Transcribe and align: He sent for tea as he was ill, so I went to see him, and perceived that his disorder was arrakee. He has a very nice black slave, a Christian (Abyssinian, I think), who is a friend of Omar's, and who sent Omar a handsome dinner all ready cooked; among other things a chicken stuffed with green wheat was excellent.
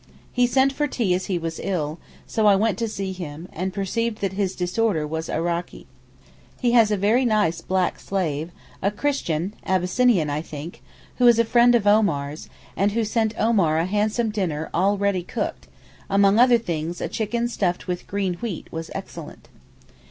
He 0.33 0.47
sent 0.47 0.73
for 0.73 0.87
tea 0.87 1.13
as 1.13 1.27
he 1.27 1.37
was 1.37 1.59
ill, 1.61 1.99
so 2.25 2.47
I 2.47 2.55
went 2.55 2.79
to 2.79 2.87
see 2.87 3.11
him, 3.11 3.47
and 3.53 3.71
perceived 3.71 4.19
that 4.21 4.33
his 4.33 4.55
disorder 4.55 5.05
was 5.05 5.29
arrakee. 5.29 5.85
He 6.59 6.71
has 6.71 6.89
a 6.89 6.97
very 6.97 7.23
nice 7.23 7.61
black 7.61 7.99
slave, 7.99 8.49
a 8.81 8.89
Christian 8.89 9.53
(Abyssinian, 9.63 10.27
I 10.27 10.41
think), 10.41 10.81
who 11.17 11.27
is 11.27 11.37
a 11.37 11.45
friend 11.45 11.75
of 11.75 11.85
Omar's, 11.85 12.49
and 12.75 12.93
who 12.93 13.03
sent 13.05 13.37
Omar 13.39 13.77
a 13.77 13.85
handsome 13.85 14.31
dinner 14.31 14.71
all 14.73 14.97
ready 14.97 15.21
cooked; 15.21 15.67
among 16.09 16.39
other 16.39 16.57
things 16.57 16.99
a 16.99 17.07
chicken 17.07 17.47
stuffed 17.47 17.87
with 17.87 18.07
green 18.07 18.33
wheat 18.41 18.71
was 18.71 18.89
excellent. 18.95 19.49